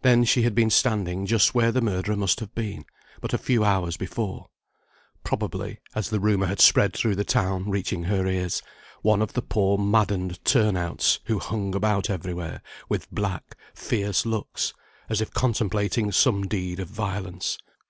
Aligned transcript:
Then 0.00 0.24
she 0.24 0.40
had 0.40 0.54
been 0.54 0.70
standing 0.70 1.26
just 1.26 1.54
where 1.54 1.70
the 1.70 1.82
murderer 1.82 2.16
must 2.16 2.40
have 2.40 2.54
been 2.54 2.86
but 3.20 3.34
a 3.34 3.36
few 3.36 3.62
hours 3.62 3.98
before; 3.98 4.46
probably 5.22 5.80
(as 5.94 6.08
the 6.08 6.18
rumour 6.18 6.46
had 6.46 6.60
spread 6.60 6.94
through 6.94 7.14
the 7.16 7.24
town, 7.26 7.68
reaching 7.68 8.04
her 8.04 8.26
ears) 8.26 8.62
one 9.02 9.20
of 9.20 9.34
the 9.34 9.42
poor 9.42 9.76
maddened 9.76 10.42
turn 10.46 10.78
outs, 10.78 11.18
who 11.26 11.38
hung 11.38 11.74
about 11.74 12.08
everywhere, 12.08 12.62
with 12.88 13.10
black, 13.12 13.54
fierce 13.74 14.24
looks, 14.24 14.72
as 15.10 15.20
if 15.20 15.30
contemplating 15.34 16.10
some 16.10 16.46
deed 16.46 16.80
of 16.80 16.88
violence. 16.88 17.58